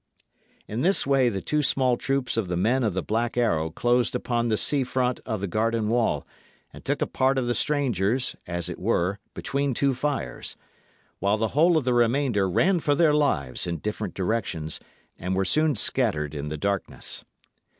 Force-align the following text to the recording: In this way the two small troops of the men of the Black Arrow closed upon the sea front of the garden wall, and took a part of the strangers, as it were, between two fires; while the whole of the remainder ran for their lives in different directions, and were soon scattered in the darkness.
In 0.67 0.81
this 0.81 1.05
way 1.05 1.29
the 1.29 1.43
two 1.43 1.61
small 1.61 1.95
troops 1.95 2.35
of 2.35 2.47
the 2.47 2.57
men 2.57 2.83
of 2.83 2.95
the 2.95 3.03
Black 3.03 3.37
Arrow 3.37 3.69
closed 3.69 4.15
upon 4.15 4.47
the 4.47 4.57
sea 4.57 4.83
front 4.83 5.19
of 5.27 5.41
the 5.41 5.47
garden 5.47 5.89
wall, 5.89 6.25
and 6.73 6.83
took 6.83 7.03
a 7.03 7.05
part 7.05 7.37
of 7.37 7.45
the 7.45 7.53
strangers, 7.53 8.35
as 8.47 8.67
it 8.67 8.79
were, 8.79 9.19
between 9.35 9.75
two 9.75 9.93
fires; 9.93 10.57
while 11.19 11.37
the 11.37 11.49
whole 11.49 11.77
of 11.77 11.83
the 11.83 11.93
remainder 11.93 12.49
ran 12.49 12.79
for 12.79 12.95
their 12.95 13.13
lives 13.13 13.67
in 13.67 13.77
different 13.77 14.15
directions, 14.15 14.79
and 15.19 15.35
were 15.35 15.45
soon 15.45 15.75
scattered 15.75 16.33
in 16.33 16.47
the 16.47 16.57
darkness. 16.57 17.23